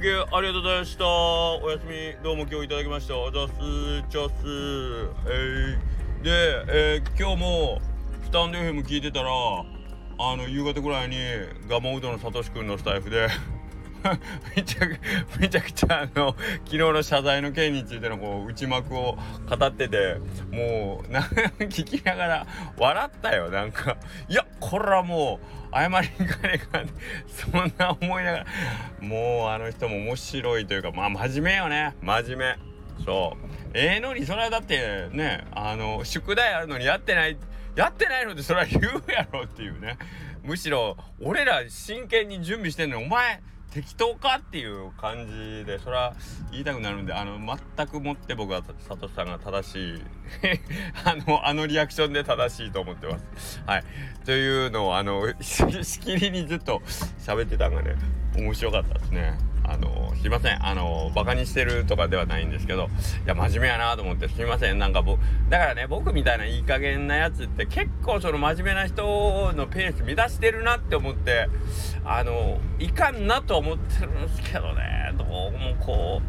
[0.00, 1.04] 休憩ありがとうございました。
[1.06, 2.24] お休み。
[2.24, 3.18] どうも今日いただきました。
[3.18, 3.52] おざす
[4.08, 4.44] ちゃす
[5.26, 7.80] えー、で、えー、今日も
[8.24, 11.16] スタンド FM 聞いてたらあの夕方ぐらいに
[11.68, 13.28] ガモウドのさとしくんのスタイフで
[14.56, 14.98] めちゃく
[15.38, 19.18] めちゃくちゃあの昨日の謝罪の件についてのこう内幕を
[19.48, 20.16] 語ってて
[20.50, 21.20] もうな
[21.60, 23.96] 聞きながら笑ったよなんか。
[24.28, 25.40] いやこれはも
[25.72, 26.82] う謝りにかねか
[27.26, 28.46] そんな思いながら。
[29.00, 31.94] もうあの人も面白いというかまあ真面目よね。
[32.02, 33.04] 真面目。
[33.04, 33.46] そう。
[33.72, 37.36] ええー、のにそれはだってねあの宿題あるのにやってない
[37.76, 39.96] やってないのでそれは言うやろっていうね。
[40.42, 46.14] むしろ俺ら真剣に準備してんのにお前適当かっていう感じでそれは
[46.50, 47.38] 言いたくなるんであの
[47.76, 50.02] 全くもって僕はサトさんが正しい
[51.04, 53.62] あのあのリアクションで正しいと思ってます。
[53.66, 53.84] はい
[54.24, 56.82] というのをあのしきりにずっと
[57.18, 57.94] 喋ってたんがね
[58.36, 59.38] 面白かったですね。
[59.70, 60.66] あのすいません。
[60.66, 62.88] あのバカにしてるとかではないんですけど
[63.24, 64.78] いや真面目やなと思ってすいません。
[64.78, 71.48] なんか僕だからね僕みたいないい加減なやつって結構その真面目な人のペース乱してるなって思って
[72.04, 75.14] あのいかんなと思ってるんですけどね。
[75.16, 76.20] どうもこ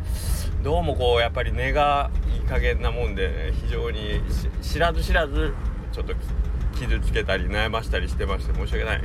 [0.62, 3.34] うどうもこうやっぱり根がいい加減なもんで、ね、
[3.64, 4.22] 非常に
[4.62, 5.54] 知らず知らず
[5.92, 6.14] ちょっと
[6.78, 9.02] 傷つけたり悩ましたりしてまして申し訳ない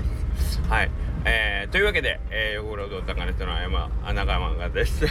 [0.68, 0.90] はい。
[1.28, 5.06] えー、というわけで、えー、横労働高の人の山、中山がです。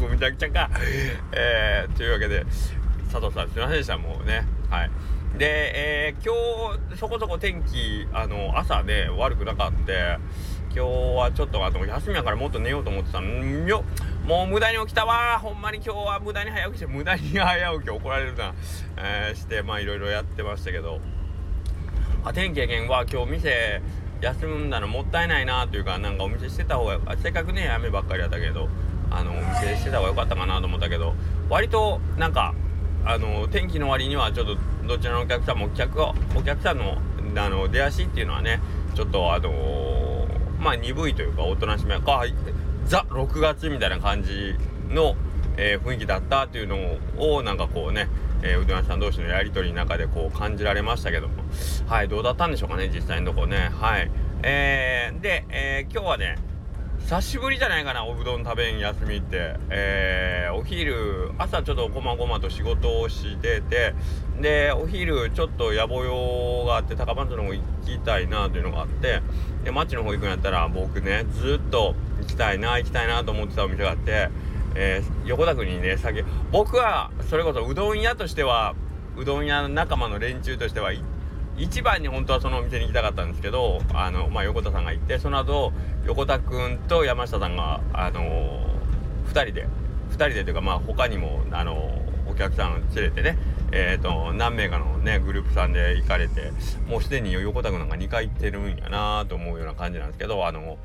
[0.00, 0.70] ごめちゃくちゃか。
[1.32, 2.46] えー、というわけで、
[3.12, 4.46] 佐藤さんすいませんでした、もうね。
[4.70, 4.90] はい。
[5.36, 10.18] で、えー、今日、そこそこ天気、あの、朝ね、悪くなかった。
[10.72, 13.82] 今日はちょっとあの休みやからもっと寝ようと思ってたのよ
[14.24, 18.54] もう無駄に起きたわほんまに今日は無駄に早起きして無駄に早起き怒られるな、
[18.96, 21.00] えー、してまあいろいろやってましたけど
[22.24, 23.82] あ天気やけんは今日店
[24.20, 28.68] 休んだのもったいないなというかなんかお店してた方がせっかくね雨ばっかりやったけど
[29.10, 31.14] あのお店してた方が良かったかなと思ったけど
[31.48, 32.54] 割となんか
[33.04, 36.14] あの天気の割にはちょっとどちらのお客さんも客お
[36.44, 36.98] 客さんの
[37.36, 38.60] あの出足っていうのはね
[38.94, 42.24] ちょっとあのー、まあ鈍いというかおとなしめか
[42.86, 44.54] ザ6月みたいな感じ
[44.88, 45.14] の、
[45.56, 48.08] えー、雰囲気だったっていうのをなんかこうね
[48.42, 51.34] えー、うどん屋さん同士のやり取りの中でこう感じられましたけども。
[51.86, 53.70] はいどうだったんでしょうかね実際のとこね。
[53.72, 54.10] はい。
[54.42, 56.36] えー、で、えー、今日はね
[57.00, 59.56] 久しぶりじゃないかなおうどん食べん休みって。
[59.70, 63.94] えー、お昼朝ちょっとこまごまと仕事をしてて
[64.40, 69.22] でお昼ちょっと野暮用があって高松の方行きたいなというのがあって
[69.64, 74.30] で町の方行くんやったら僕ねずっと行きたいな行きたいなと思ってたお店があって
[74.74, 78.74] えー、横田君にね酒僕はそれこそうどん屋としては
[79.16, 80.92] うどん屋仲間の連中としては
[81.56, 85.72] 一番に本当はそのお店に行きたかったんですけどあの、まあ、横田さんが行ってその後
[86.06, 89.68] 横田君と山下さんが、あのー、2人で
[90.10, 93.36] 2人でというかまあ他にも、あのー、お客さん連れてね
[93.72, 96.52] えーと、何名かのねグループさんで行かれて
[96.88, 100.76] もうすでに横田君なんか2回行ってるんやなと思うような感じなんですけどあの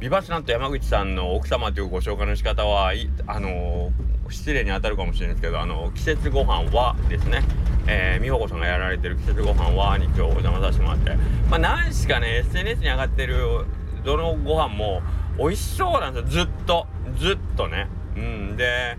[0.00, 2.94] ビバスなんと山口さんの奥様というご紹介の仕方は
[3.26, 3.92] あの、
[4.30, 7.42] 失礼に当たるかもしれないですけどあの季節ご飯はですね、
[7.86, 11.16] えー、美穂子さんがやられてる季節ご飯はに今日お邪魔させてもらって。
[11.50, 13.66] まあ何しかね SNS に上がってる
[14.02, 15.02] どのご飯も
[15.36, 16.44] 美味しそうなんですよ。
[16.46, 16.86] ずっと。
[17.18, 17.88] ずっとね。
[18.16, 18.56] うん。
[18.56, 18.96] で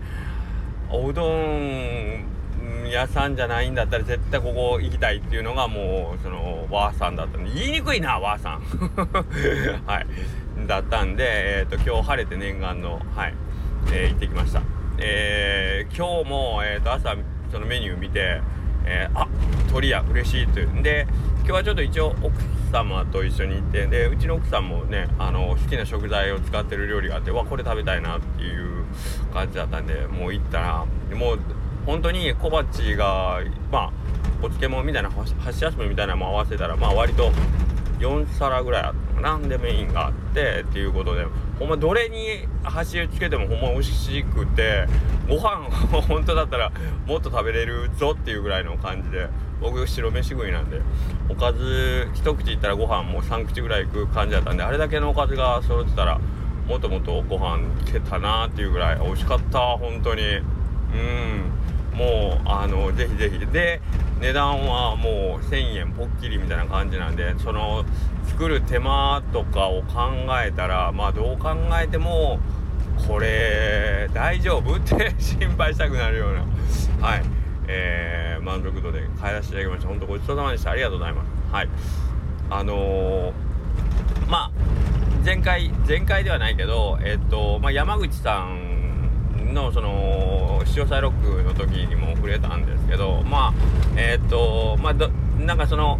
[0.88, 2.24] おうどん
[2.90, 7.50] 屋さんじゃないんだったら絶対ここ行きたいっていうのがもうそのわーさんだったんで。
[7.54, 8.62] 言いにくいなわーさん。
[9.86, 10.06] はい。
[10.66, 11.24] だったんで、
[11.60, 13.34] えーと、今日晴れて念願の、はい
[13.92, 14.62] えー、行ってきました。
[14.98, 17.16] えー、今日も、えーと、朝
[17.50, 18.40] そのメニュー見て、
[18.84, 19.28] えー、あ
[19.70, 21.06] 鳥や嬉しいというんで
[21.38, 22.30] 今日はちょっと一応奥
[22.72, 28.84] 様と一緒に行ってでうちの奥さんもねあの好きな食材を使ってる料理があってわこれ食べたいなっていう
[29.32, 31.38] 感じだったんでもう行ったらもう
[31.84, 33.40] 本当に小鉢が
[33.70, 33.92] まあ
[34.40, 37.32] お漬物みたいな箸休めみたいなのも合わせたらまあ割と
[37.98, 41.24] 4皿ぐらいあったなでメインがあってっていうことで
[41.58, 44.86] ほんまどれに箸つけてもほんま美味しくて
[45.28, 45.70] ご飯
[46.02, 46.72] 本当だったら
[47.06, 49.28] もっと食べれるぞっていうぐらいの感じで
[49.60, 50.80] 僕白飯食いなんで
[51.28, 56.20] おかず一口いったらご飯もう3口ぐらいいく感じだったんであれだけのおかずが揃ってたら
[56.66, 60.22] もっともっとご飯いけたなっていうぐらい美味しかった本当に。
[60.22, 60.34] う
[60.94, 61.61] ん。
[61.94, 63.46] もうあのぜひぜひ。
[63.46, 63.80] で
[64.20, 67.84] 値段はもう1000円ぽっきりみたいな感じなんでその
[68.26, 70.10] 作る手間とかを考
[70.44, 72.38] えたらまあどう考えても
[73.08, 74.76] これ大丈夫？
[74.76, 76.34] って 心配したくなるよう
[77.00, 77.06] な。
[77.06, 77.22] はい。
[77.68, 79.88] えー、満足度で買い出しいただきました。
[79.88, 80.70] 本当ごちそうさまでした。
[80.70, 81.28] ありがとうございます。
[81.52, 81.68] はい。
[82.50, 83.32] あのー、
[84.28, 84.50] まあ
[85.24, 88.71] 前回前回ではないけど、えっとまあ、山口さん
[89.52, 93.52] のその潮騒ロックの時にも触れたんですけどまあ
[93.96, 94.94] えっとまあ
[95.44, 95.98] なんかその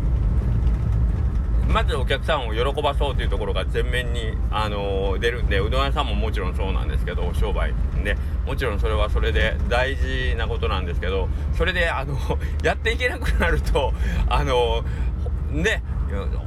[1.69, 7.73] まずお客さんを喜ばそうというところが前面に、あのー、出るんでうどん屋さんももちろんそうなんですけど商売。
[8.05, 8.17] で
[8.47, 12.17] もちろんそれはそれで大事なことなんですけどそれであの
[12.63, 13.95] やっていけなくなると
[14.29, 14.85] あの
[15.51, 15.83] ね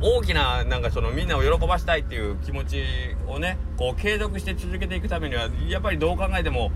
[0.01, 2.83] 大きななんかそのみんなを喜ばしたいっていう気持ち
[3.25, 6.71] をねこう継続して続けていくためにはやっぱりどう考えても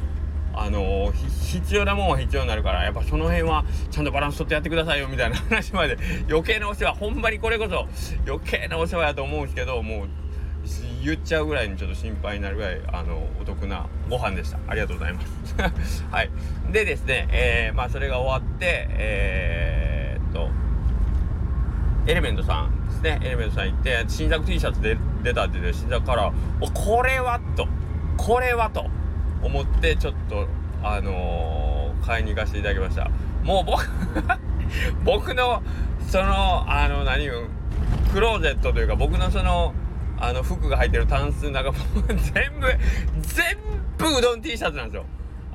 [0.53, 5.97] あの必要なもんは必要になるからやっぱその辺はちゃんとバランス取ってやってくださいよみたいな話まで
[6.29, 7.87] 余計なお世話ほんまにこれこそ
[8.27, 10.07] 余計なお世話やと思うんですけどもう
[11.03, 14.59] 言っちゃうぐらいにちょっと心配になるぐらいあのお得なご飯でした。
[14.67, 15.21] ありがとうございま
[15.85, 16.05] す。
[16.11, 16.29] はい。
[16.71, 20.49] でですね、えー、まあそれが終わってえー、っと
[22.05, 23.19] エレメントさんですね。
[23.23, 27.67] エレメントさん行って新作 T シャツで出たって言って新作からおこれはと。
[28.17, 28.85] これはと。
[29.41, 30.47] 思ってちょっと
[30.83, 33.09] あのー、買いに行かせていただきました。
[33.43, 33.89] もう僕
[35.03, 35.61] 僕の
[36.07, 37.27] そのあの何
[38.11, 39.73] クローゼットというか僕のその
[40.17, 41.77] あの服が入ってるタンスの中も
[42.33, 42.67] 全部
[43.21, 43.57] 全
[43.97, 45.05] 部うどん T シャツなんですよ。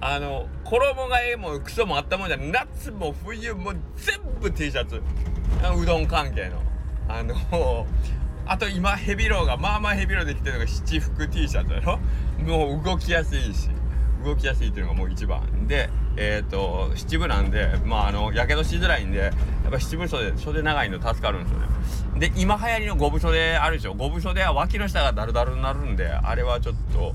[0.00, 5.02] あの衣替えもクソもあったもんじゃ夏も冬も全部 T シャツ。
[5.76, 6.62] うどん関係の。
[7.08, 7.86] あの
[8.46, 11.98] あと今ヘビローがまあまあヘビローできてるのが七福 T シャツだろ。
[12.38, 13.70] もう動きやすいし。
[14.25, 19.31] 動きやすいっていうのがもう一番でえっ、ー、と七分なんでまああのやけどしづらいんでや
[19.69, 21.67] っぱ七分袖袖長いの助かるんですよね。
[22.19, 23.94] で今流行りの五分袖あるでしょ。
[23.94, 27.15] 五分袖は脇の下がダルダルになるんであれはちょっと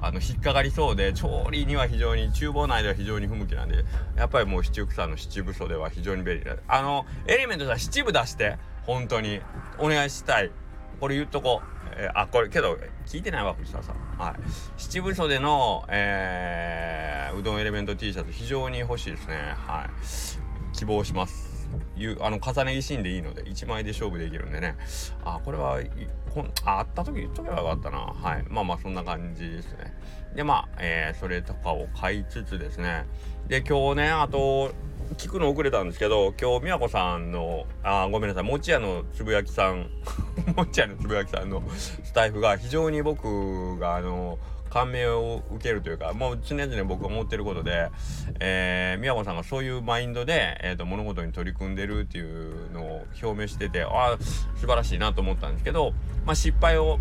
[0.00, 3.84] あの引っかかりそうで調理には非常に厨房内では非常に不向きなんで
[4.16, 6.56] やっぱりもう七福さんの七分袖は非常に便利だ。
[6.66, 9.40] あのエレメントさん七分出して本当に
[9.78, 10.50] お願いしたい。
[11.00, 11.77] これ言っとこう。
[11.98, 13.96] えー、あこれけど聞いてないわ藤田さん。
[14.18, 14.34] はい。
[14.76, 19.36] 七分袖の、えー、うどんエレメント T シャツ非常に欲しいですね。
[19.56, 20.76] はい。
[20.76, 21.68] 希望します。
[21.96, 24.76] いうあの重ね着シーンでいいので1枚で勝負できるんでね。
[25.24, 25.80] あこれは
[26.32, 27.98] こんあった時言っとけばよかったな。
[27.98, 28.44] はい。
[28.48, 29.94] まあまあそんな感じですね。
[30.36, 33.06] でまあ、えー、それとかを買いつつですね。
[33.48, 34.72] で今日ねあと
[35.16, 39.88] 聞くの遅れたんですけど今日美和子さんのあごめんなさい餅屋のつぶやきさん
[40.54, 44.38] 餅屋のつぶやきさんのスタイフが非常に僕があの
[44.68, 47.90] 感銘を受けるというかもう常々僕思ってることで、
[48.38, 54.18] えー、宮子さんがそういうマインドで、えーと、物事に取り組んでるっていうのを表明しててああ
[54.56, 55.94] 素晴らしいなと思ったんですけど、
[56.26, 56.98] まあ、失敗を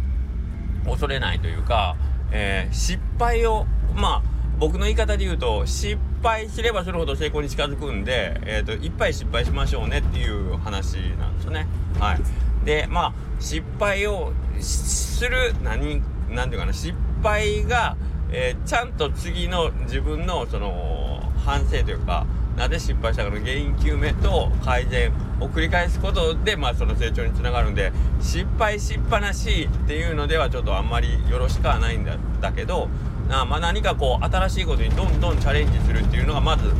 [0.86, 1.98] 恐れないというか、
[2.31, 11.68] えー、失敗をまあ僕の言い方で言うと失敗すればするほど成功に近づくんで、えーと、いっぱい失敗しましょうねっていう話なんですよね。
[12.00, 12.19] はい、
[12.65, 16.94] でまあ失敗をする何何て言うかな失
[17.24, 17.98] 敗が、
[18.31, 22.25] えー、ちゃんと次の自分のその反省というか
[22.57, 32.89] なぜ失敗したかの原因究明と改善を繰り返すことで、まあ、その成長につながるんで失敗しっぱなしっていうのではちょっとあんまりよろしくはないんだだけど
[33.27, 36.71] なまあ、何かこう新しいことにどんどんチャレンジするっていうのがまず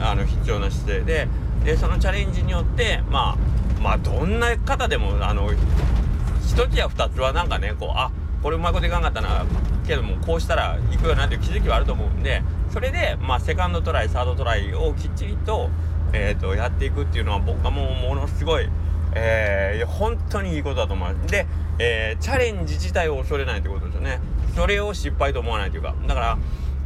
[0.00, 1.28] あの必要な姿勢で
[1.64, 8.10] でそのチャレンジによってまあまあどんな方でもあの1つや2つはなんかねこうあ
[8.42, 9.44] これうまいこといかんかったな
[9.86, 15.70] けどもこうしたらいくよなっていう気づきはあると思うんでそれでまあセカンドトライサードトライをきっちりと,、
[16.12, 18.68] えーと、やっていくっていうのは僕はもうものすごい、
[19.14, 21.26] えー、本当にいいことだと思います。
[21.30, 21.46] で、
[21.78, 24.20] えー、チャレンジ自体を恐れないってことですよね。
[24.56, 26.38] それを失敗と思わないというかだから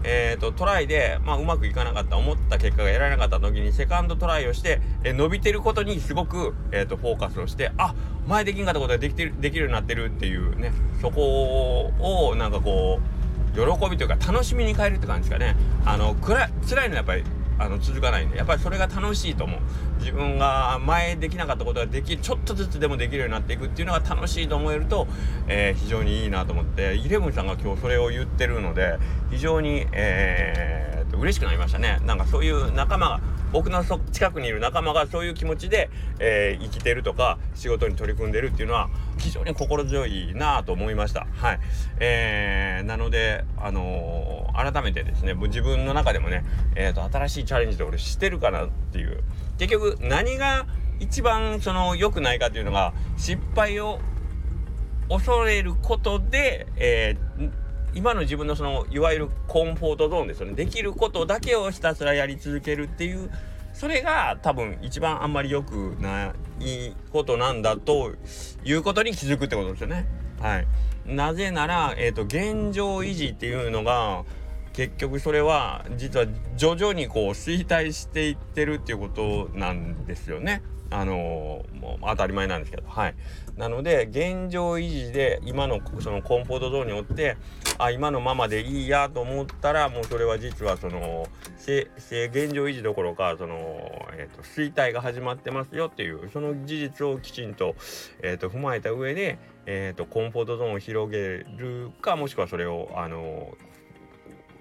[0.03, 7.95] えーと、トライで、まあ、うまくいかなかった思った結果が得られなかった時にセカンドトライをして、え、伸びてることにすごく、えーと、フォーカスをしてあ
[8.27, 10.73] 前できんかったことができてるできるようになってるっていうね
[11.03, 12.99] そこをなんかこ
[13.55, 15.57] う喜びというか楽しみに変えるって感じですかね。
[15.85, 17.25] あの辛い辛いのはやっぱり
[17.61, 19.61] あの続かないんでやっぱりそれが楽しいと思う。
[19.99, 25.07] 自分が前できなかったことができちょっとずつでもできるようになっていくっていうのが楽しいと思えると、
[25.47, 28.99] えー、非常にいいなと思ってイレブンさんが今日それを言ってるので
[29.31, 32.00] 非常に、えー、嬉しくなりましたね。
[32.07, 33.21] なんかそういう仲間が
[33.52, 38.88] 僕の近くにいる仲間がそういう気持ちで、えー、生きてるとか仕事に取り組んでるっていうのは
[39.19, 41.26] 非常に心強いなと思いました。
[41.33, 41.61] はい。
[41.99, 46.45] えー、なので、あのー、改めてですね、自分の中でもね、
[46.76, 49.23] えっ、ー、と、新しいチャレンジで俺してるかなっていう。
[49.59, 50.66] 結局、何が
[51.00, 54.00] 一番その良くないかっていうのが、失敗を
[55.09, 57.50] 恐れることで、えー、
[57.95, 63.31] 今の自分のそのいわゆるコンフォートゾーンですよねできることだけをひたすらやり続けるっていう
[63.73, 68.13] それが多分一番あんまり良くないことなんだと
[68.65, 70.07] いうことに気づくってことですよね。
[70.41, 70.67] はい、
[71.07, 74.25] なぜなら、えーと、現状維持っていうのが
[74.73, 80.63] 結局それは実は徐々にこう衰退していってるっていうことなんですよね。
[80.91, 83.15] あの、もう当たり前なんですけどはい。
[83.57, 87.37] なので現状維持で今のそのコンフォートゾーンによって
[87.79, 91.27] あ今のままでいいやと思ったらもうそれは実はその
[91.59, 93.57] 現状維持どころかその、
[94.13, 97.75] えーと、衰退が始まってますよっていうその事実をきちんと,、
[98.23, 101.19] えーと、踏まえた上で、えーと、とコンフォートゾーンを広げ
[101.57, 103.70] るかもしくはそれをあのー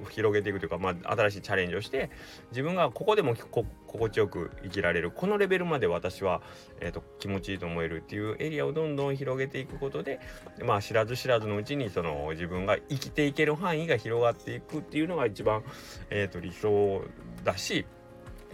[0.09, 2.09] 広げていくというか、まあ、新しいチャレンジをして
[2.51, 6.41] 自分がここでも心地よく生きられるこのレベルまで私は、
[6.79, 10.19] えーと、気持ちいいと思えるっていうエリアをどんどん広げていくことで、
[10.63, 15.63] まあ、知らず知らずのうちにその自分が生きていける範囲が広がっていくっていうのが一番、
[16.09, 17.01] えーと、理想
[17.43, 17.85] だし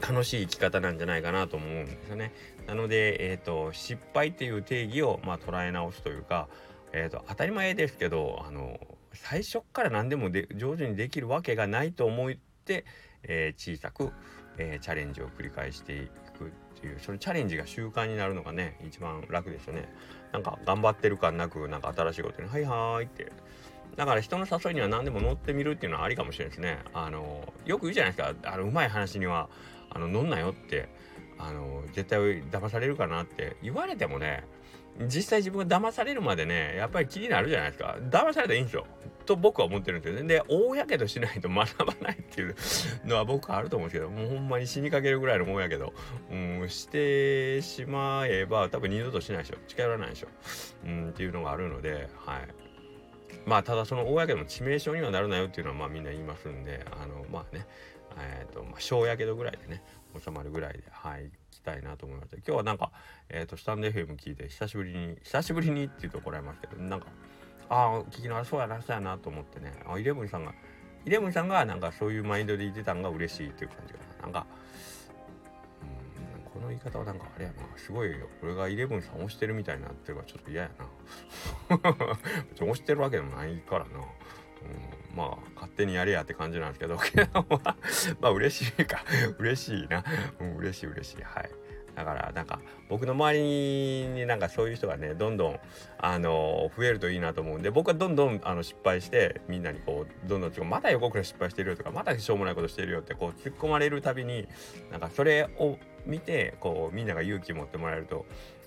[0.02, 2.34] 楽しい生き方なんじゃないかなと思うんですよね。
[2.68, 6.48] なので、えーと、失敗っていう定義を、まあ、捉え直すというか、
[6.92, 8.80] えー、と当たり前ですけどあの
[9.16, 12.34] 最初から何でもで上手にできるわけがないと思っ
[12.66, 12.86] て、
[13.24, 14.12] えー、小さく、
[14.58, 16.08] えー、チャレンジを繰り返してい
[16.38, 19.90] くっていうそのチャレンジが習慣になるのがね一番楽ですよね。
[20.32, 23.32] なんか頑張ってる感なくなんか新しいことに「はいはーい」って
[23.96, 26.80] だから人の誘いには何でも乗ってみるっていうのはありかもしれないですね。
[26.94, 29.50] あのよく言うじゃないですかあのうまい話には
[29.90, 30.90] あの乗んなよって
[31.38, 34.44] あの絶対騙されるかなって言われてもね
[35.00, 37.98] 実際自分が騙されるまでねやっぱり気になるじゃないですか。
[38.10, 38.86] 騙されたらいいんですよ。
[39.26, 40.28] と僕は思ってるんですよね。
[40.28, 42.56] で大やけどしないと学ばないっていう
[43.04, 45.94] のは僕はあると思うんですけどもうほんまに死にかけるぐらいのもんやけど、
[46.32, 49.58] うん、してしまえば多分二度としないでしょ。
[49.68, 50.28] 近寄らないでしょ、
[50.86, 52.48] うん、っていうのがあるのではい。
[53.46, 57.66] まあただその大やけどの致命傷にはなるないよっていうのはまあみんな言いますんであのまあね。
[58.18, 59.84] えっ、ー、とまあ小やけどぐらいでね
[60.24, 61.30] 収まるぐらいではい。
[61.66, 62.92] たいなと思いました今日はなんか、
[63.30, 67.08] えーと、スタンド FM 聞いて久しぶりに久しぶりにって言うと怒られますけどなんか
[67.68, 70.54] ああ聞きながらそうやなそうやなと思ってねあイレブンさんが
[71.06, 74.24] イレブンさんがなんかそういうマインドで言ってたんが嬉しいっていう感じかな。
[74.24, 74.48] なんか
[75.84, 77.58] うんこの言い方はなんかあれやな。
[77.78, 78.28] すごいよ。
[78.42, 80.72] これがイレブンさん押してるみたいになってるからちょっと嫌や
[81.70, 81.78] な。
[82.56, 83.90] 押してるわけでもないからな。
[85.12, 86.98] うん、まあ勝手にやれやって感じなんですけど
[88.22, 89.04] まあ嬉しいか。
[89.40, 90.04] 嬉しいな、
[90.40, 91.22] うん、嬉しい嬉しい。
[91.22, 91.50] はい。
[91.96, 93.44] だからなんか僕の周り
[94.10, 95.60] になんかそういう人がねどんどん
[95.98, 104.48] あの増えるといいなと思うんで僕はどんどんあの失敗してみんなにこうどんどんまた横倉失敗してるよとかまたしょうもないことしてるよってこう突っ込まれるたびに
[104.92, 108.26] なんかそれを見てこうみんなが勇気持ってもらえると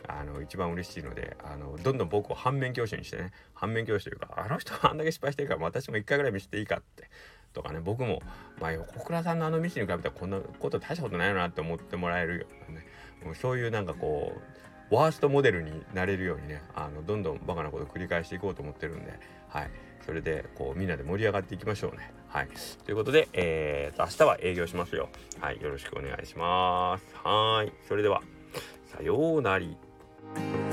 [0.09, 3.33] あの一番嬉しいのであのどんどん僕を反面教師にしてね。
[3.55, 7.11] 反面教師というかあの人はあんだけ失敗してるから私も一回ぐらい見せていいかって
[7.53, 8.23] とかね僕も
[8.61, 12.87] まあ小倉さんのあのミスに比べたらこんなこと大したことないよなって思ってもらえるようなね。
[13.25, 14.33] もうそういうなんかこ
[14.91, 19.71] うワーストモデルになれるようにねあのどんどんバカなこと繰り返していこうと思ってるんではい。
[20.07, 22.13] それでこうみんなで盛り上がっていきましょうね。
[22.29, 22.49] はい。
[22.85, 25.09] ということでえーと明日は営業しますよ。
[25.41, 25.61] はい。
[25.61, 27.05] よろしくお願いします。
[27.25, 27.73] はい。
[27.87, 28.23] それでは
[28.87, 29.77] さようなり
[30.35, 30.68] Bye.